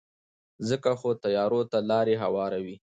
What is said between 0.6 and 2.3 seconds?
ځکه خو تیارو ته لارې